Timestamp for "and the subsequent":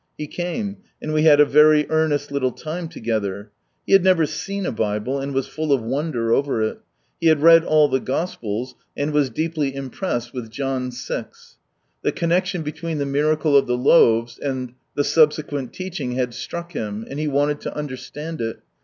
14.39-15.71